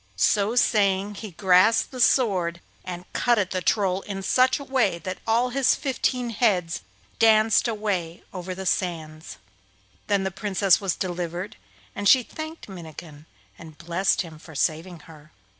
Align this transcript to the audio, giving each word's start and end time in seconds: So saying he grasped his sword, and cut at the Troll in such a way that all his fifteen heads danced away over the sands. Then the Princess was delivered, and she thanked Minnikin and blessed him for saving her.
So 0.15 0.55
saying 0.55 1.13
he 1.21 1.29
grasped 1.29 1.91
his 1.93 2.05
sword, 2.05 2.59
and 2.83 3.05
cut 3.13 3.37
at 3.37 3.51
the 3.51 3.61
Troll 3.61 4.01
in 4.01 4.23
such 4.23 4.57
a 4.57 4.63
way 4.63 4.97
that 4.97 5.19
all 5.27 5.49
his 5.51 5.75
fifteen 5.75 6.31
heads 6.31 6.81
danced 7.19 7.67
away 7.67 8.23
over 8.33 8.55
the 8.55 8.65
sands. 8.65 9.37
Then 10.07 10.23
the 10.23 10.31
Princess 10.31 10.81
was 10.81 10.95
delivered, 10.95 11.55
and 11.93 12.09
she 12.09 12.23
thanked 12.23 12.67
Minnikin 12.67 13.27
and 13.59 13.77
blessed 13.77 14.23
him 14.23 14.39
for 14.39 14.55
saving 14.55 15.01
her. 15.01 15.31